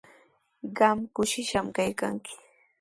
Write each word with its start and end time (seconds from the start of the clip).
Qam 0.77 0.97
kushishqami 1.13 1.71
kaykanki. 1.75 2.33